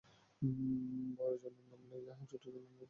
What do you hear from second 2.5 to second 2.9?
নাম রাহীল।